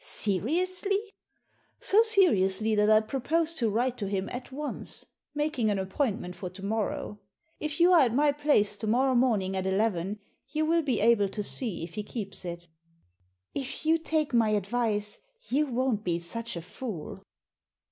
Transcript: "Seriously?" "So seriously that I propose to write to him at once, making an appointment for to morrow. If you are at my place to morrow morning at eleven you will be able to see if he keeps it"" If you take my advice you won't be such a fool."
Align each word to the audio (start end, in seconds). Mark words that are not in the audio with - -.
"Seriously?" 0.03 0.99
"So 1.79 2.01
seriously 2.01 2.73
that 2.73 2.89
I 2.89 3.01
propose 3.01 3.53
to 3.53 3.69
write 3.69 3.97
to 3.99 4.07
him 4.07 4.29
at 4.29 4.51
once, 4.51 5.05
making 5.35 5.69
an 5.69 5.77
appointment 5.77 6.35
for 6.35 6.49
to 6.49 6.65
morrow. 6.65 7.19
If 7.59 7.79
you 7.79 7.91
are 7.93 7.99
at 7.99 8.11
my 8.15 8.31
place 8.31 8.77
to 8.77 8.87
morrow 8.87 9.13
morning 9.13 9.55
at 9.55 9.67
eleven 9.67 10.17
you 10.47 10.65
will 10.65 10.81
be 10.81 10.99
able 11.01 11.29
to 11.29 11.43
see 11.43 11.83
if 11.83 11.93
he 11.93 12.01
keeps 12.01 12.43
it"" 12.45 12.67
If 13.53 13.85
you 13.85 13.99
take 13.99 14.33
my 14.33 14.49
advice 14.49 15.19
you 15.49 15.67
won't 15.67 16.03
be 16.03 16.17
such 16.17 16.55
a 16.55 16.63
fool." 16.63 17.21